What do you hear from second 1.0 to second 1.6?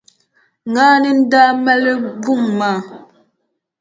n-daa